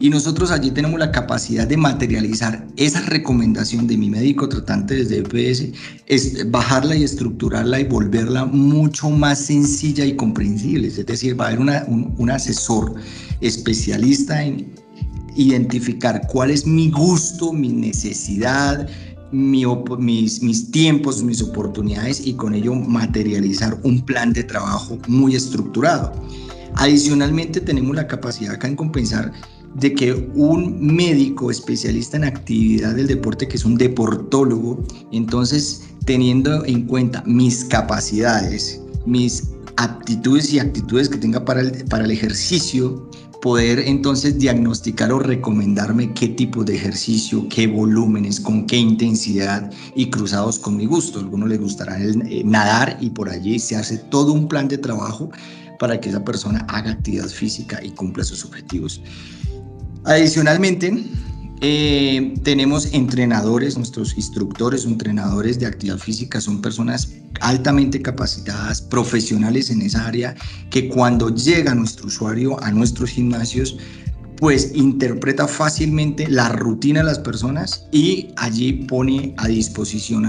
Y 0.00 0.10
nosotros 0.10 0.52
allí 0.52 0.70
tenemos 0.70 1.00
la 1.00 1.10
capacidad 1.10 1.66
de 1.66 1.76
materializar 1.76 2.66
esa 2.76 3.00
recomendación 3.00 3.86
de 3.88 3.96
mi 3.96 4.08
médico 4.08 4.48
tratante 4.48 4.94
desde 4.94 5.18
EPS, 5.18 5.72
es 6.06 6.50
bajarla 6.50 6.94
y 6.94 7.02
estructurarla 7.02 7.80
y 7.80 7.84
volverla 7.84 8.44
mucho 8.44 9.10
más 9.10 9.40
sencilla 9.40 10.04
y 10.04 10.14
comprensible. 10.14 10.86
Es 10.86 11.04
decir, 11.04 11.38
va 11.38 11.46
a 11.46 11.48
haber 11.48 11.60
un, 11.60 12.14
un 12.16 12.30
asesor 12.30 12.94
especialista 13.40 14.42
en 14.42 14.72
identificar 15.34 16.26
cuál 16.28 16.50
es 16.50 16.64
mi 16.64 16.90
gusto, 16.90 17.52
mi 17.52 17.68
necesidad, 17.68 18.88
mis, 19.30 20.42
mis 20.42 20.70
tiempos, 20.70 21.22
mis 21.22 21.42
oportunidades 21.42 22.26
y 22.26 22.34
con 22.34 22.54
ello 22.54 22.74
materializar 22.74 23.78
un 23.82 24.04
plan 24.04 24.32
de 24.32 24.44
trabajo 24.44 24.98
muy 25.06 25.34
estructurado. 25.36 26.12
Adicionalmente 26.74 27.60
tenemos 27.60 27.94
la 27.96 28.06
capacidad 28.06 28.54
acá 28.54 28.68
en 28.68 28.76
compensar 28.76 29.32
de 29.74 29.94
que 29.94 30.12
un 30.34 30.80
médico 30.80 31.50
especialista 31.50 32.16
en 32.16 32.24
actividad 32.24 32.94
del 32.94 33.06
deporte, 33.06 33.46
que 33.46 33.56
es 33.56 33.64
un 33.64 33.76
deportólogo, 33.76 34.82
entonces 35.12 35.82
teniendo 36.04 36.64
en 36.64 36.86
cuenta 36.86 37.22
mis 37.26 37.64
capacidades, 37.64 38.80
mis 39.06 39.50
aptitudes 39.76 40.52
y 40.52 40.58
actitudes 40.58 41.08
que 41.08 41.18
tenga 41.18 41.44
para 41.44 41.60
el, 41.60 41.84
para 41.84 42.04
el 42.04 42.10
ejercicio, 42.10 43.08
poder 43.40 43.78
entonces 43.80 44.38
diagnosticar 44.38 45.12
o 45.12 45.18
recomendarme 45.18 46.12
qué 46.12 46.28
tipo 46.28 46.64
de 46.64 46.74
ejercicio, 46.74 47.48
qué 47.48 47.66
volúmenes, 47.66 48.40
con 48.40 48.66
qué 48.66 48.76
intensidad 48.76 49.70
y 49.94 50.10
cruzados 50.10 50.58
con 50.58 50.76
mi 50.76 50.86
gusto. 50.86 51.18
A 51.18 51.22
algunos 51.22 51.48
les 51.48 51.60
gustará 51.60 51.98
eh, 52.00 52.42
nadar 52.44 52.98
y 53.00 53.10
por 53.10 53.28
allí 53.28 53.58
se 53.58 53.76
hace 53.76 53.98
todo 53.98 54.32
un 54.32 54.48
plan 54.48 54.66
de 54.66 54.78
trabajo 54.78 55.30
para 55.78 56.00
que 56.00 56.08
esa 56.08 56.24
persona 56.24 56.66
haga 56.68 56.90
actividad 56.90 57.28
física 57.28 57.80
y 57.82 57.90
cumpla 57.90 58.24
sus 58.24 58.44
objetivos. 58.44 59.00
Adicionalmente, 60.08 61.04
eh, 61.60 62.32
tenemos 62.42 62.94
entrenadores, 62.94 63.76
nuestros 63.76 64.16
instructores 64.16 64.86
entrenadores 64.86 65.58
de 65.58 65.66
actividad 65.66 65.98
física 65.98 66.40
son 66.40 66.62
personas 66.62 67.12
altamente 67.42 68.00
capacitadas, 68.00 68.80
profesionales 68.80 69.68
en 69.68 69.82
esa 69.82 70.06
área, 70.06 70.34
que 70.70 70.88
cuando 70.88 71.28
llega 71.34 71.74
nuestro 71.74 72.06
usuario 72.06 72.58
a 72.64 72.70
nuestros 72.70 73.10
gimnasios, 73.10 73.76
pues 74.38 74.72
interpreta 74.74 75.46
fácilmente 75.46 76.26
la 76.26 76.48
rutina 76.48 77.00
de 77.00 77.06
las 77.06 77.18
personas 77.18 77.86
y 77.92 78.28
allí 78.36 78.72
pone 78.72 79.34
a 79.36 79.46
disposición 79.48 80.24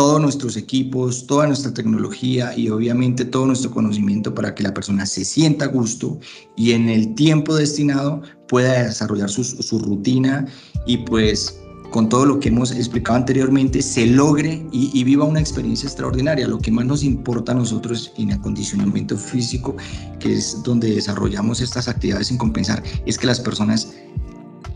todos 0.00 0.18
nuestros 0.18 0.56
equipos, 0.56 1.26
toda 1.26 1.46
nuestra 1.46 1.74
tecnología 1.74 2.56
y 2.56 2.70
obviamente 2.70 3.22
todo 3.22 3.44
nuestro 3.44 3.70
conocimiento 3.70 4.34
para 4.34 4.54
que 4.54 4.62
la 4.62 4.72
persona 4.72 5.04
se 5.04 5.26
sienta 5.26 5.66
a 5.66 5.68
gusto 5.68 6.18
y 6.56 6.72
en 6.72 6.88
el 6.88 7.14
tiempo 7.14 7.54
destinado 7.54 8.22
pueda 8.48 8.84
desarrollar 8.84 9.28
su, 9.28 9.44
su 9.44 9.78
rutina 9.78 10.46
y 10.86 10.96
pues 10.96 11.60
con 11.90 12.08
todo 12.08 12.24
lo 12.24 12.40
que 12.40 12.48
hemos 12.48 12.72
explicado 12.72 13.18
anteriormente, 13.18 13.82
se 13.82 14.06
logre 14.06 14.64
y, 14.72 15.04
viva 15.04 15.24
una 15.24 15.40
experiencia 15.40 15.86
extraordinaria. 15.86 16.48
Lo 16.48 16.58
que 16.58 16.70
más 16.70 16.86
nos 16.86 17.02
importa 17.02 17.52
a 17.52 17.56
nosotros 17.56 18.12
en 18.16 18.32
acondicionamiento 18.32 19.18
físico, 19.18 19.76
que 20.18 20.34
es 20.34 20.62
donde 20.62 20.94
desarrollamos 20.94 21.60
estas 21.60 21.88
actividades 21.88 22.28
sin 22.28 22.38
compensar, 22.38 22.82
es 23.06 23.18
que 23.18 23.26
las 23.26 23.40
personas 23.40 23.92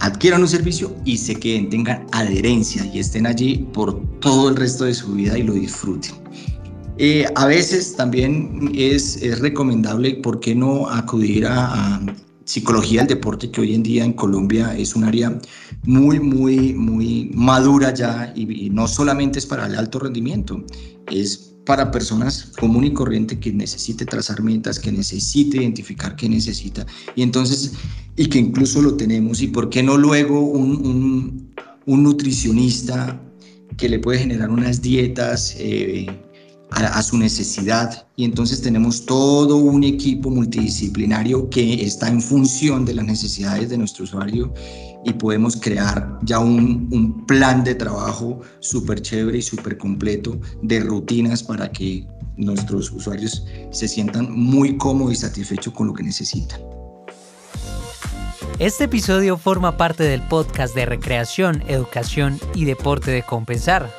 adquieran 0.05 0.43
un 0.43 0.49
servicio 0.49 0.95
y 1.05 1.17
se 1.17 1.35
queden, 1.35 1.71
tengan 1.71 2.07
adherencia 2.13 2.85
y 2.93 2.99
estén 2.99 3.27
allí 3.27 3.67
por 3.73 4.01
todo 4.21 4.51
el 4.51 4.57
resto 4.57 4.85
de 4.85 4.95
su 4.95 5.15
vida 5.15 5.39
y 5.39 5.43
lo 5.43 5.55
disfruten. 5.55 6.15
Eh, 6.99 7.27
a 7.35 7.47
veces 7.47 7.97
también 7.97 8.71
es, 8.75 9.17
es, 9.23 9.41
recomendable, 9.41 10.15
¿por 10.17 10.39
qué 10.41 10.55
no 10.55 10.89
acudir 10.89 11.47
a, 11.47 11.97
a 11.97 12.01
psicología 12.45 13.01
del 13.01 13.09
deporte 13.09 13.51
que 13.51 13.63
hoy 13.63 13.75
en 13.75 13.83
día 13.83 14.05
en 14.05 14.13
Colombia 14.13 14.77
es 14.77 14.95
un 14.95 15.05
área 15.05 15.39
muy, 15.85 16.21
muy, 16.21 16.75
muy 16.75 17.31
madura 17.35 17.93
ya 17.93 18.33
y, 18.37 18.71
no 18.71 18.87
solamente 18.87 19.39
es 19.39 19.47
para 19.47 19.67
el 19.67 19.75
alto 19.75 19.99
rendimiento, 19.99 20.63
es 21.11 21.54
para 21.65 21.91
personas 21.91 22.51
común 22.59 22.85
y 22.85 22.93
corriente 22.93 23.39
que 23.39 23.53
necesite 23.53 24.05
trazar 24.05 24.43
metas, 24.43 24.79
que 24.79 24.93
necesite 24.93 25.59
identificar 25.59 26.17
qué 26.17 26.29
necesita 26.29 26.87
y 27.17 27.23
entonces, 27.23 27.73
y 28.17 28.27
que 28.27 28.39
incluso 28.39 28.83
lo 28.83 28.97
tenemos 28.97 29.41
y 29.41 29.49
por 29.49 29.71
qué 29.71 29.83
no 29.83 29.97
luego 29.97 30.41
un, 30.41 31.53
un, 31.87 32.03
nutricionista 32.03 33.21
que 33.77 33.89
le 33.89 33.99
puede 33.99 34.19
generar 34.19 34.51
unas 34.51 34.83
dietas 34.83 35.55
eh, 35.59 36.07
a, 36.71 37.03
su 37.03 37.17
necesidad 37.17 38.07
y 38.17 38.25
entonces 38.25 38.61
tenemos 38.61 39.07
todo 39.07 39.57
un 39.57 39.85
equipo 39.85 40.31
multidisciplinario 40.31 41.49
que 41.51 41.85
está 41.85 42.09
en 42.09 42.21
función 42.21 42.85
de 42.85 42.95
las 42.95 43.05
necesidades 43.05 43.71
de 43.71 43.79
nuestro 43.79 44.05
usuario 44.05 44.53
y 45.05 45.13
podemos 45.13 45.57
crear 45.57 46.19
ya 46.23 46.39
un, 46.39 46.89
un 46.91 47.27
plan 47.27 47.65
de 47.65 47.75
trabajo 47.75 48.41
súper 48.61 49.01
chévere 49.03 49.39
y 49.39 49.43
súper 49.43 49.77
completo 49.79 50.39
de 50.63 50.81
rutinas 50.81 51.43
para 51.43 51.71
que 51.71 52.07
nuestros 52.37 52.91
usuarios 52.91 53.45
se 53.71 53.89
sientan 53.89 54.33
muy 54.33 54.77
cómodos 54.77 55.13
y 55.13 55.17
satisfechos 55.17 55.73
con 55.73 55.89
lo 55.89 55.95
que 55.95 56.03
necesitan. 56.03 56.61
Este 58.61 58.85
episodio 58.85 59.37
forma 59.37 59.77
parte 59.77 60.05
del 60.05 60.23
podcast 60.23 60.77
de 60.77 60.87
recreación, 60.87 61.65
educación 61.67 62.39
y 62.55 62.67
deporte 62.67 63.11
de 63.11 63.25
Compensar. 63.25 63.91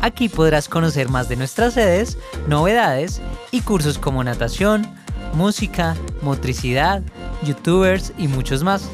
Aquí 0.00 0.30
podrás 0.30 0.66
conocer 0.68 1.10
más 1.10 1.28
de 1.28 1.36
nuestras 1.36 1.74
sedes, 1.74 2.16
novedades 2.46 3.20
y 3.50 3.60
cursos 3.60 3.98
como 3.98 4.24
natación, 4.24 4.86
música, 5.34 5.94
motricidad, 6.22 7.02
youtubers 7.44 8.14
y 8.16 8.28
muchos 8.28 8.64
más, 8.64 8.88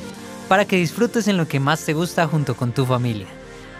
para 0.55 0.67
que 0.67 0.77
disfrutes 0.77 1.27
en 1.27 1.37
lo 1.37 1.49
que 1.49 1.59
más 1.59 1.85
te 1.85 1.95
gusta 1.95 2.29
junto 2.29 2.55
con 2.55 2.71
tu 2.71 2.87
familia. 2.87 3.27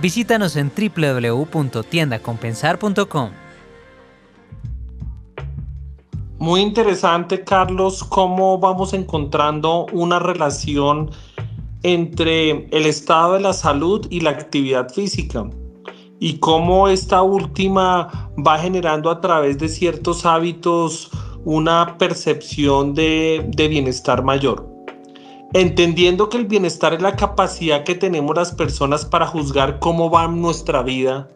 Visítanos 0.03 0.57
en 0.57 0.73
www.tiendacompensar.com. 0.77 3.31
Muy 6.39 6.61
interesante, 6.61 7.45
Carlos, 7.45 8.03
cómo 8.03 8.59
vamos 8.59 8.93
encontrando 8.93 9.87
una 9.93 10.19
relación 10.19 11.13
entre 11.85 12.67
el 12.77 12.87
estado 12.87 13.35
de 13.35 13.41
la 13.43 13.53
salud 13.53 14.05
y 14.11 14.19
la 14.19 14.31
actividad 14.31 14.93
física 14.93 15.49
y 16.19 16.39
cómo 16.39 16.89
esta 16.89 17.23
última 17.23 18.33
va 18.45 18.59
generando 18.59 19.13
a 19.13 19.21
través 19.21 19.59
de 19.59 19.69
ciertos 19.69 20.27
hábitos 20.27 21.09
una 21.45 21.97
percepción 21.99 22.95
de, 22.95 23.49
de 23.55 23.69
bienestar 23.69 24.25
mayor. 24.25 24.74
Entendiendo 25.55 26.29
que 26.29 26.37
el 26.37 26.47
bienestar 26.47 26.95
es 26.95 27.01
la 27.01 27.15
capacidad 27.15 27.85
que 27.85 27.95
tenemos 27.95 28.35
las 28.35 28.51
personas 28.51 29.05
para 29.05 29.25
juzgar 29.25 29.79
cómo 29.79 30.11
va 30.11 30.27
nuestra 30.27 30.83
vida, 30.83 31.29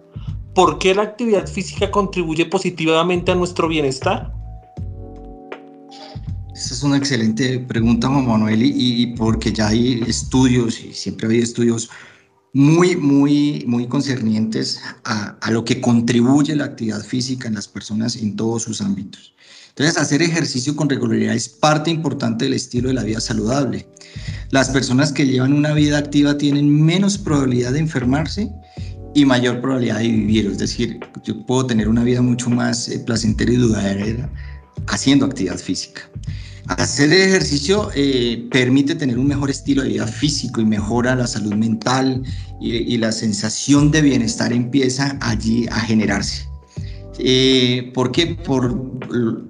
¿por 0.57 0.79
qué 0.79 0.93
la 0.93 1.03
actividad 1.03 1.47
física 1.47 1.89
contribuye 1.93 2.45
positivamente 2.45 3.31
a 3.31 3.37
nuestro 3.37 3.69
bienestar? 3.69 4.35
Esa 6.53 6.75
es 6.75 6.83
una 6.83 6.97
excelente 6.97 7.61
pregunta, 7.61 8.09
Juan 8.09 8.27
Manuel, 8.27 8.61
y, 8.61 9.07
porque 9.15 9.53
ya 9.53 9.69
hay 9.69 10.03
estudios, 10.09 10.81
y 10.81 10.93
siempre 10.93 11.29
hay 11.29 11.39
estudios 11.39 11.89
muy, 12.53 12.97
muy, 12.97 13.63
muy 13.69 13.87
concernientes 13.87 14.81
a, 15.05 15.39
lo 15.53 15.65
que 15.65 15.81
contribuye 15.81 16.57
la 16.57 16.65
actividad 16.65 17.05
física 17.05 17.47
en 17.47 17.55
las 17.55 17.69
personas 17.69 18.17
en 18.17 18.35
todos 18.35 18.65
sus 18.65 18.81
ámbitos. 18.81 19.33
Entonces, 19.79 20.03
hacer 20.03 20.23
ejercicio 20.23 20.75
con 20.75 20.89
regularidad 20.89 21.37
es 21.37 21.49
parte 21.49 21.89
importante 21.89 22.47
del 22.47 22.55
estilo 22.55 22.89
de 22.89 22.95
la 22.95 23.05
vida 23.05 23.21
saludable. 23.21 23.87
Las 24.51 24.71
personas 24.71 25.13
que 25.13 25.25
llevan 25.25 25.53
una 25.53 25.73
vida 25.73 25.99
activa 25.99 26.37
tienen 26.37 26.69
menos 26.85 27.17
probabilidad 27.17 27.73
de 27.75 27.79
enfermarse 27.79 28.51
y 29.15 29.25
mayor 29.25 29.61
probabilidad 29.61 29.99
de 29.99 30.09
vivir. 30.09 30.47
Es 30.47 30.59
decir, 30.59 30.99
yo 31.23 31.47
puedo 31.47 31.67
tener 31.67 31.89
una 31.89 32.03
vida 32.03 32.21
mucho 32.21 32.51
más 32.51 32.89
eh, 32.89 32.99
placentera 32.99 33.53
y 33.53 33.57
duradera 33.57 34.29
haciendo 34.89 35.27
actividad 35.27 35.59
física. 35.59 36.11
Hacer 36.67 37.13
ejercicio 37.13 37.93
eh, 37.95 38.49
permite 38.51 38.97
tener 38.97 39.17
un 39.17 39.29
mejor 39.29 39.49
estilo 39.49 39.85
de 39.85 39.91
vida 39.91 40.09
físico 40.09 40.61
y 40.61 40.65
mejora 40.65 41.15
la 41.15 41.29
salud 41.29 41.55
mental 41.55 42.25
y, 42.61 42.97
la 42.97 43.13
sensación 43.13 43.93
de 43.93 44.03
bienestar 44.03 44.53
empieza 44.53 45.17
allí 45.21 45.69
a 45.71 45.79
generarse. 45.79 46.48
Eh, 47.19 47.91
¿Por 47.95 48.13
qué? 48.13 48.27
Por, 48.35 49.01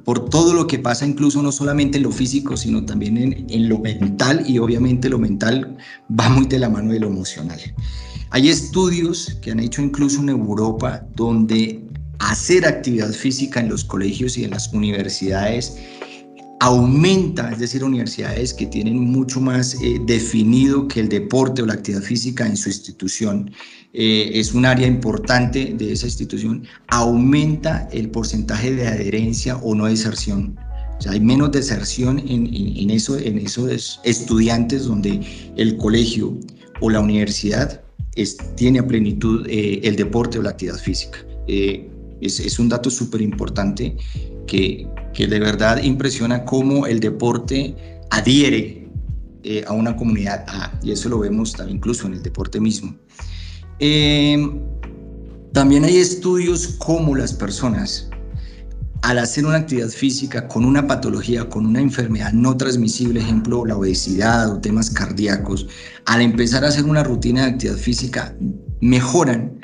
por, 0.05 0.31
todo 0.31 0.55
lo 0.55 0.67
que 0.67 0.79
pasa, 0.79 1.07
incluso 1.07 1.43
no 1.43 1.53
solamente 1.53 1.99
en 1.99 2.05
lo 2.05 2.11
físico, 2.11 2.57
sino 2.57 2.85
también 2.85 3.19
en, 3.19 3.47
en, 3.49 3.69
lo 3.69 3.79
mental, 3.79 4.45
y 4.47 4.59
obviamente 4.59 5.09
lo 5.09 5.19
mental 5.19 5.77
va 6.19 6.29
muy 6.31 6.47
de 6.47 6.59
la 6.59 6.71
mano 6.71 6.93
de 6.93 7.01
lo 7.01 7.09
emocional. 7.09 7.61
Hay 8.31 8.49
estudios 8.49 9.37
que 9.43 9.51
han 9.51 9.61
hecho 9.61 9.83
incluso 9.83 10.21
en 10.21 10.31
Europa 10.31 11.07
donde 11.15 11.83
hacer 12.19 12.67
actividad 12.67 13.11
física 13.13 13.61
en 13.61 13.69
los 13.69 13.85
colegios 13.85 14.37
y 14.39 14.45
en 14.45 14.51
las 14.51 14.73
universidades 14.73 15.77
aumenta, 16.61 17.51
es 17.53 17.61
decir, 17.61 17.85
universidades 17.85 18.53
que 18.53 18.67
tienen 18.67 18.99
mucho 18.99 19.41
más 19.41 19.75
eh, 19.75 20.01
definido 20.07 20.89
que 20.89 21.01
el 21.01 21.09
deporte 21.09 21.63
o 21.63 21.67
la 21.67 21.75
actividad 21.75 22.03
física 22.03 22.47
en 22.47 22.57
su 22.57 22.69
institución, 22.69 23.53
eh, 24.01 24.39
es 24.39 24.55
un 24.55 24.65
área 24.65 24.87
importante 24.87 25.75
de 25.77 25.93
esa 25.93 26.07
institución, 26.07 26.63
aumenta 26.87 27.89
el 27.91 28.11
porcentaje 28.11 28.73
de 28.73 28.87
adherencia 28.87 29.57
o 29.57 29.75
no 29.75 29.87
deserción. 29.87 30.57
O 31.05 31.11
hay 31.11 31.19
menos 31.19 31.51
deserción 31.51 32.21
en, 32.21 32.47
en, 32.55 32.91
eso, 32.91 33.19
en 33.19 33.39
esos 33.39 34.01
estudiantes 34.05 34.85
donde 34.85 35.21
el 35.57 35.77
colegio 35.79 36.39
o 36.81 36.91
la 36.91 37.01
universidad 37.01 37.83
tiene 38.55 38.79
a 38.79 38.87
plenitud 38.87 39.45
eh, 39.49 39.81
el 39.83 39.97
deporte 39.97 40.39
o 40.39 40.43
la 40.43 40.51
actividad 40.51 40.79
física. 40.79 41.19
Es, 41.49 42.39
es, 42.39 42.59
un 42.61 42.69
dato 42.69 42.91
súper 42.91 43.21
importante 43.21 43.97
que, 44.47 44.87
que 45.13 45.27
de 45.27 45.41
verdad 45.41 45.83
impresiona 45.83 46.45
cómo 46.45 46.87
el 46.87 47.01
deporte 47.01 47.75
adhiere 48.11 48.89
eh, 49.43 49.65
a 49.67 49.73
una 49.73 49.97
comunidad 49.97 50.45
y 50.85 50.93
eso 50.93 51.09
lo 51.09 51.19
vemos 51.19 51.57
incluso 51.69 52.07
en 52.07 52.15
el 52.15 52.23
deporte 52.23 52.61
mismo. 52.61 52.97
Em, 53.81 54.61
también 55.53 55.85
hay 55.85 55.97
estudios 55.99 56.75
cómo 56.79 57.15
las 57.15 57.33
personas, 57.33 58.09
al 59.03 59.19
hacer 59.19 59.47
una 59.47 59.57
actividad 59.57 59.89
física 59.89 60.49
con 60.49 60.65
una 60.65 60.87
patología, 60.87 61.49
con 61.49 61.67
una 61.67 61.81
enfermedad 61.81 62.33
no 62.33 62.57
transmisible, 62.57 63.21
ejemplo, 63.21 63.65
la 63.65 63.77
obesidad 63.77 64.53
o 64.53 64.61
temas 64.61 64.91
cardíacos, 64.91 65.67
al 66.07 66.21
empezar 66.23 66.65
a 66.65 66.69
hacer 66.69 66.85
una 66.85 67.05
rutina 67.05 67.43
de 67.43 67.53
actividad 67.53 67.77
física, 67.77 68.35
mejoran 68.81 69.59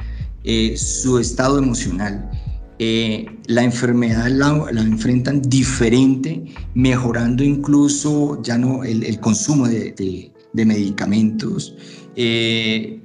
eh, 0.45 0.77
su 0.77 1.19
estado 1.19 1.59
emocional. 1.59 2.31
Eh, 2.79 3.27
la 3.47 3.63
enfermedad 3.63 4.29
la, 4.29 4.49
enfrentan 4.81 5.43
diferente, 5.43 6.45
mejorando 6.75 7.45
incluso 7.45 8.43
ya 8.43 8.59
no 8.59 8.85
el, 8.85 9.19
consumo 9.21 9.69
de, 9.69 10.33
medicamentos, 10.53 11.75
eh, 12.17 13.01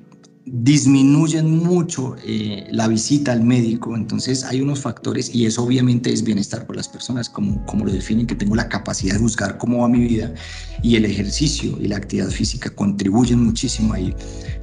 disminuyen 0.45 1.57
mucho 1.57 2.15
eh, 2.25 2.67
la 2.71 2.87
visita 2.87 3.31
al 3.31 3.43
médico, 3.43 3.95
entonces 3.95 4.43
hay 4.43 4.61
unos 4.61 4.79
factores 4.79 5.33
y 5.33 5.45
eso 5.45 5.63
obviamente 5.63 6.11
es 6.11 6.23
bienestar 6.23 6.65
por 6.65 6.75
las 6.75 6.87
personas, 6.87 7.29
como, 7.29 7.65
como 7.65 7.85
lo 7.85 7.91
definen, 7.91 8.25
que 8.25 8.35
tengo 8.35 8.55
la 8.55 8.67
capacidad 8.67 9.15
de 9.15 9.19
buscar 9.19 9.57
cómo 9.57 9.79
va 9.79 9.89
mi 9.89 9.99
vida 9.99 10.33
y 10.81 10.95
el 10.95 11.05
ejercicio 11.05 11.77
y 11.79 11.87
la 11.87 11.97
actividad 11.97 12.29
física 12.29 12.69
contribuyen 12.69 13.43
muchísimo 13.43 13.93
ahí. 13.93 14.15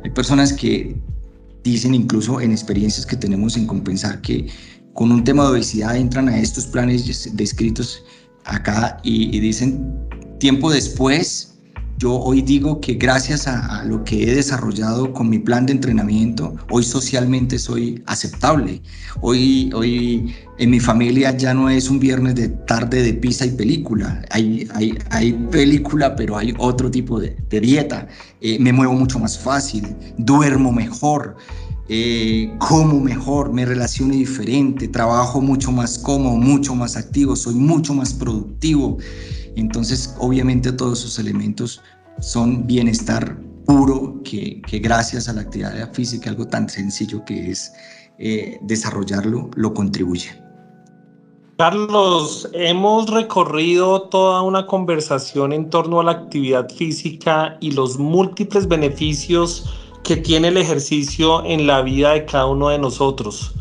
Hay 0.03 0.11
personas 0.11 0.53
que 0.53 0.97
dicen 1.63 1.95
incluso 1.95 2.41
en 2.41 2.53
experiencias 2.53 3.05
que 3.05 3.17
tenemos 3.17 3.57
en 3.57 3.67
compensar 3.67 4.21
que 4.23 4.49
con 4.95 5.13
un 5.13 5.25
tema 5.25 5.45
de 5.45 5.51
obesidad 5.51 5.97
entran 5.97 6.29
a 6.29 6.39
estos 6.39 6.67
planes 6.67 7.37
descritos 7.37 8.03
acá 8.45 8.99
y, 9.03 9.39
dicen 9.41 9.95
tiempo 10.39 10.71
después, 10.71 11.56
yo 11.99 12.15
hoy 12.15 12.43
digo 12.43 12.81
que 12.81 12.95
gracias 12.95 13.47
a, 13.47 13.85
lo 13.85 14.05
que 14.05 14.25
he 14.25 14.35
desarrollado 14.35 15.13
con 15.13 15.31
mi 15.31 15.39
plan 15.39 15.67
de 15.67 15.73
entrenamiento, 15.73 16.55
hoy 16.71 16.83
socialmente 16.83 17.59
soy 17.59 18.03
aceptable. 18.07 18.83
Hoy, 19.21 19.71
hoy 19.75 20.35
en 20.59 20.71
mi 20.71 20.81
familia 20.81 21.37
ya 21.37 21.55
no 21.55 21.71
es 21.71 21.89
un 21.89 21.99
viernes 21.99 22.35
de 22.35 22.49
tarde 22.49 23.03
de 23.03 23.15
pizza 23.15 23.47
y 23.47 23.51
película. 23.51 24.23
Hay, 24.31 24.69
hay, 24.75 24.99
hay 25.11 25.33
película, 25.51 26.15
pero 26.17 26.37
hay 26.37 26.55
otro 26.59 26.91
tipo 26.91 27.19
de, 27.19 27.37
dieta. 27.49 28.09
Eh, 28.41 28.59
me 28.59 28.73
muevo 28.73 28.93
mucho 28.93 29.19
más 29.19 29.39
fácil, 29.39 29.87
duermo 30.19 30.73
mejor 30.73 31.37
eh, 31.89 32.53
como 32.59 32.99
mejor, 32.99 33.53
me 33.53 33.65
relaciono 33.65 34.13
diferente, 34.13 34.89
trabajo 34.89 35.41
mucho 35.41 35.71
más 35.71 35.99
cómodo, 35.99 36.37
mucho 36.37 36.75
más 36.75 36.97
activo, 36.97 37.37
soy 37.37 37.55
mucho 37.55 37.95
más 37.95 38.13
productivo. 38.13 38.99
Entonces, 39.57 40.15
obviamente 40.19 40.71
todos 40.73 41.01
esos 41.01 41.19
elementos 41.19 41.83
son 42.21 42.67
bienestar 42.67 43.39
puro 43.67 44.23
que, 44.23 44.63
gracias 44.81 45.29
a 45.29 45.33
la 45.33 45.41
actividad 45.43 45.93
física, 45.93 46.31
algo 46.31 46.47
tan 46.47 46.69
sencillo 46.69 47.25
que 47.25 47.51
es 47.51 47.73
eh, 48.19 48.59
desarrollarlo, 48.63 49.51
lo 49.57 49.75
contribuye. 49.75 50.31
Carlos, 51.59 52.49
hemos 52.53 53.09
recorrido 53.09 54.03
toda 54.03 54.43
una 54.43 54.67
conversación 54.67 55.55
en 55.55 55.71
torno 55.71 56.01
a 56.01 56.05
la 56.05 56.13
actividad 56.13 56.69
física 56.69 57.57
y 57.61 57.71
los 57.71 57.99
múltiples 57.99 58.69
beneficios 58.69 59.65
que 60.05 60.19
tiene 60.19 60.49
el 60.49 60.59
ejercicio 60.59 61.43
en 61.47 61.67
la 61.67 61.81
vida 61.81 62.13
de 62.13 62.27
cada 62.27 62.47
uno 62.47 62.69
de 62.69 62.79
nosotros 62.79 63.53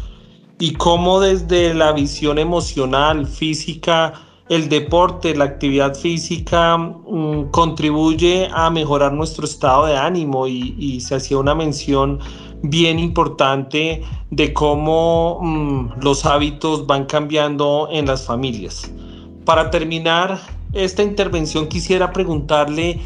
y 0.59 0.73
cómo 0.73 1.19
desde 1.19 1.73
la 1.73 1.91
visión 1.91 2.37
emocional, 2.37 3.27
física, 3.27 4.24
el 4.49 4.69
deporte, 4.69 5.35
la 5.35 5.45
actividad 5.45 5.95
física 5.95 6.77
mm, 6.77 7.49
contribuye 7.51 8.47
a 8.53 8.69
mejorar 8.69 9.11
nuestro 9.11 9.45
estado 9.45 9.87
de 9.87 9.97
ánimo 9.97 10.47
y, 10.47 10.99
se 11.01 11.15
hacía 11.15 11.37
una 11.37 11.55
mención 11.55 12.19
bien 12.61 12.99
importante 12.99 14.03
de 14.29 14.53
cómo 14.53 15.39
mm, 15.41 16.01
los 16.01 16.25
hábitos 16.25 16.85
van 16.85 17.05
cambiando 17.05 17.89
en 17.91 18.05
las 18.05 18.25
familias. 18.25 18.91
Para 19.45 19.71
terminar 19.71 20.39
esta 20.73 21.01
intervención 21.03 21.67
quisiera 21.67 22.11
preguntarle 22.11 22.99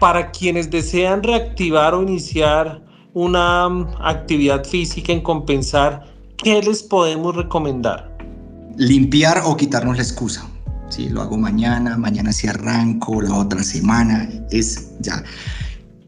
para 0.00 0.30
quienes 0.30 0.70
desean 0.70 1.22
reactivar 1.22 1.94
o 1.94 2.02
iniciar 2.02 2.82
una 3.14 3.68
mm, 3.68 3.88
actividad 4.00 4.64
física 4.64 5.12
en 5.12 5.20
compensar, 5.20 6.12
¿qué 6.36 6.60
les 6.60 6.82
podemos 6.82 7.36
recomendar? 7.36 8.16
Limpiar 8.76 9.42
o 9.44 9.56
quitarnos 9.56 9.96
la 9.96 10.02
excusa. 10.02 10.46
Si 10.88 11.08
lo 11.08 11.22
hago 11.22 11.36
mañana, 11.36 11.96
mañana 11.96 12.32
si 12.32 12.46
arranco, 12.46 13.20
la 13.20 13.34
otra 13.34 13.62
semana, 13.62 14.28
es 14.50 14.92
ya. 15.00 15.22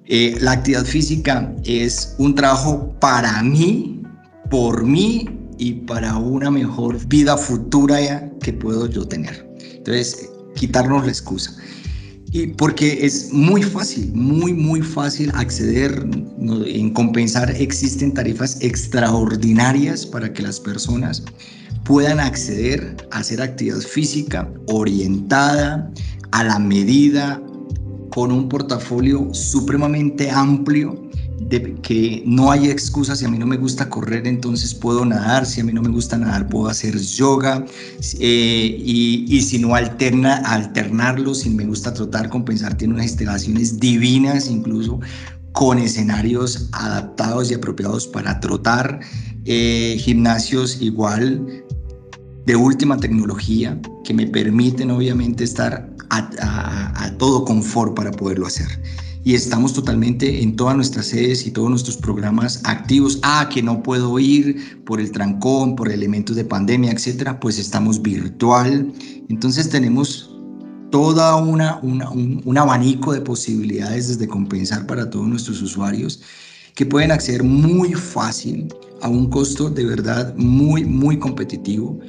Eh, 0.07 0.37
la 0.41 0.53
actividad 0.53 0.85
física 0.85 1.53
es 1.65 2.15
un 2.19 2.35
trabajo 2.35 2.95
para 3.01 3.43
mí, 3.43 4.03
por 4.51 4.85
mí 4.85 5.29
y 5.59 5.73
para 5.73 6.17
una 6.17 6.51
mejor 6.51 7.05
vida 7.09 7.37
futura 7.37 8.31
que 8.41 8.53
puedo 8.53 8.87
yo 8.87 9.07
tener. 9.07 9.47
Entonces, 9.75 10.31
quitarnos 10.55 11.05
la 11.05 11.11
excusa. 11.11 11.55
Y 12.31 12.49
porque 12.49 13.07
es 13.07 13.33
muy 13.33 13.63
fácil, 13.63 14.13
muy, 14.13 14.53
muy 14.53 14.83
fácil 14.83 15.31
acceder. 15.35 16.07
En 16.67 16.91
compensar 16.91 17.51
existen 17.51 18.13
tarifas 18.13 18.59
extraordinarias 18.61 20.05
para 20.05 20.33
que 20.33 20.43
las 20.43 20.61
personas 20.61 21.23
puedan 21.89 22.21
acceder 22.21 22.95
a 23.13 23.21
hacer 23.21 23.41
actividad 23.41 23.79
física 23.79 24.47
orientada 24.67 25.91
a 26.33 26.45
la 26.45 26.59
medida, 26.59 27.43
con 28.11 28.31
un 28.31 28.47
portafolio 28.47 29.33
supremamente 29.33 30.31
amplio 30.31 31.09
de 31.41 31.75
que 31.77 32.23
no 32.27 32.51
hay 32.51 32.69
excusas, 32.69 33.21
si 33.21 33.25
a 33.25 33.29
mí 33.31 33.39
no 33.39 33.47
me 33.47 33.57
gusta 33.57 33.89
correr, 33.89 34.27
entonces 34.27 34.75
puedo 34.75 35.03
nadar, 35.07 35.47
si 35.47 35.63
a 35.63 35.65
mí 35.65 35.73
no 35.73 35.81
me 35.81 35.89
gusta 35.89 36.19
nadar, 36.19 36.47
puedo 36.49 36.69
hacer 36.69 36.99
yoga, 36.99 37.65
eh, 38.19 38.77
y, 38.79 39.25
y, 39.27 39.41
si 39.41 39.59
no 39.59 39.75
alterna, 39.75 40.37
alternarlo, 40.45 41.35
si 41.35 41.49
me 41.49 41.65
gusta 41.65 41.95
trotar, 41.95 42.29
compensar, 42.29 42.77
tiene 42.77 42.95
unas 42.95 43.07
instalaciones 43.07 43.81
divinas, 43.81 44.51
incluso 44.51 45.01
con 45.53 45.79
escenarios 45.79 46.69
adaptados 46.73 47.51
y 47.51 47.55
apropiados 47.55 48.07
para 48.07 48.41
trotar, 48.41 49.01
eh, 49.47 49.97
gimnasios 49.99 50.83
igual 50.83 51.65
de 52.49 52.57
última 52.57 52.97
tecnología 52.97 53.79
que 54.03 54.13
me 54.13 54.27
permiten 54.27 54.91
obviamente 54.91 55.45
estar 55.45 55.89
a 56.11 57.13
todo 57.19 57.45
confort 57.45 57.95
para 57.95 58.11
poderlo 58.11 58.47
hacer 58.47 58.69
y 59.29 59.35
estamos 59.35 59.75
totalmente 59.75 60.43
en 60.43 60.57
todas 60.57 60.75
nuestras 60.75 61.05
sedes 61.05 61.47
y 61.47 61.51
todos 61.51 61.69
nuestros 61.69 61.99
programas 61.99 62.63
activos. 62.65 63.19
Ah, 63.23 63.47
que 63.53 63.63
no 63.63 63.83
puedo 63.83 64.19
ir 64.19 64.83
por 64.87 65.01
el 65.01 65.13
trancón, 65.13 65.77
por 65.77 65.93
elementos 65.93 66.35
de 66.35 66.47
pandemia, 66.47 66.93
etcétera, 66.93 67.39
pues 67.39 67.59
estamos 67.59 68.01
virtual. 68.01 68.91
Entonces 69.29 69.69
tenemos 69.69 70.35
toda 70.91 71.37
una, 71.37 71.79
un, 71.81 72.57
abanico 72.57 73.13
de 73.13 73.21
posibilidades 73.21 74.09
desde 74.09 74.27
compensar 74.27 74.87
para 74.87 75.11
todos 75.11 75.29
nuestros 75.29 75.61
usuarios 75.61 76.23
que 76.75 76.87
pueden 76.87 77.11
acceder 77.11 77.43
muy 77.43 77.93
fácil 77.93 78.69
a 79.03 79.09
un 79.11 79.29
costo 79.29 79.69
de 79.69 79.85
verdad 79.85 80.35
muy, 80.37 80.87
muy 80.87 81.19
competitivo. 81.19 82.01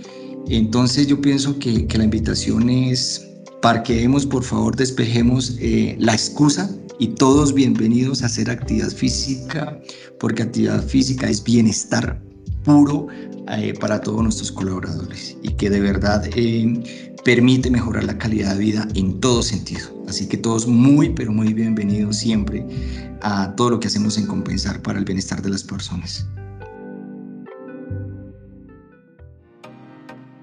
Entonces 0.47 1.07
yo 1.07 1.19
pienso 1.21 1.57
que, 1.59 1.87
la 1.93 2.03
invitación 2.03 2.69
es 2.69 3.25
parqueemos, 3.61 4.25
por 4.25 4.43
favor, 4.43 4.75
despejemos 4.75 5.57
eh, 5.59 5.95
la 5.99 6.13
excusa 6.13 6.69
y 6.99 7.07
todos 7.07 7.53
bienvenidos 7.53 8.23
a 8.23 8.27
hacer 8.27 8.49
actividad 8.49 8.89
física, 8.89 9.79
porque 10.19 10.43
actividad 10.43 10.83
física 10.83 11.29
es 11.29 11.43
bienestar 11.43 12.21
puro 12.63 13.07
eh, 13.51 13.73
para 13.79 14.01
todos 14.01 14.21
nuestros 14.21 14.51
colaboradores 14.51 15.35
y 15.43 15.53
que 15.53 15.69
de 15.69 15.79
verdad 15.79 16.23
eh, 16.35 17.13
permite 17.23 17.69
mejorar 17.69 18.03
la 18.03 18.17
calidad 18.17 18.53
de 18.53 18.59
vida 18.59 18.87
en 18.95 19.19
todo 19.19 19.41
sentido. 19.41 19.87
Así 20.07 20.27
que 20.27 20.37
todos 20.37 20.67
muy, 20.67 21.09
pero 21.09 21.31
muy 21.31 21.53
bienvenidos 21.53 22.17
siempre 22.17 22.65
a 23.21 23.53
todo 23.55 23.71
lo 23.71 23.79
que 23.79 23.87
hacemos 23.87 24.17
en 24.17 24.25
compensar 24.25 24.81
para 24.81 24.99
el 24.99 25.05
bienestar 25.05 25.41
de 25.41 25.49
las 25.49 25.63
personas. 25.63 26.25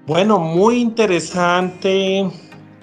Bueno, 0.07 0.39
muy 0.39 0.77
interesante 0.77 2.31